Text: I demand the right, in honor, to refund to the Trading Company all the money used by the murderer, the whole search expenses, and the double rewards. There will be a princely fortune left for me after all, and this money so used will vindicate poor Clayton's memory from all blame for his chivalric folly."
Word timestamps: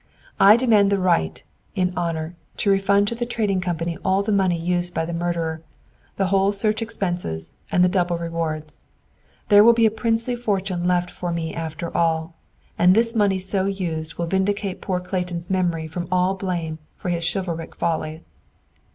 I 0.39 0.57
demand 0.57 0.91
the 0.91 0.97
right, 0.97 1.43
in 1.75 1.93
honor, 1.95 2.33
to 2.57 2.71
refund 2.71 3.07
to 3.09 3.13
the 3.13 3.23
Trading 3.27 3.61
Company 3.61 3.99
all 4.03 4.23
the 4.23 4.31
money 4.31 4.57
used 4.59 4.95
by 4.95 5.05
the 5.05 5.13
murderer, 5.13 5.61
the 6.17 6.29
whole 6.33 6.51
search 6.53 6.81
expenses, 6.81 7.53
and 7.71 7.83
the 7.83 7.87
double 7.87 8.17
rewards. 8.17 8.81
There 9.49 9.63
will 9.63 9.73
be 9.73 9.85
a 9.85 9.91
princely 9.91 10.35
fortune 10.35 10.85
left 10.85 11.11
for 11.11 11.31
me 11.31 11.53
after 11.53 11.95
all, 11.95 12.33
and 12.79 12.95
this 12.95 13.13
money 13.15 13.37
so 13.37 13.65
used 13.65 14.15
will 14.15 14.25
vindicate 14.25 14.81
poor 14.81 14.99
Clayton's 14.99 15.51
memory 15.51 15.85
from 15.85 16.07
all 16.11 16.33
blame 16.33 16.79
for 16.95 17.09
his 17.09 17.23
chivalric 17.31 17.75
folly." 17.75 18.23